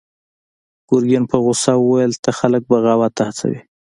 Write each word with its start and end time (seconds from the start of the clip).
ګرګين 0.89 1.23
په 1.31 1.37
غوسه 1.43 1.73
وويل: 1.77 2.13
ته 2.23 2.29
خلک 2.39 2.61
بغاوت 2.71 3.11
ته 3.17 3.23
هڅوې! 3.27 3.59